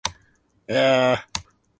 [0.79, 1.33] ewfegqrgq